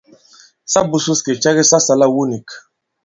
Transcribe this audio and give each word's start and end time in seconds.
Sa 0.75 0.81
būsūs 0.93 1.21
kì 1.27 1.35
cɛ 1.43 1.51
ki 1.59 1.63
sa 1.71 1.79
sālā 1.87 2.07
iwu 2.11 2.23
nīk. 2.31 2.47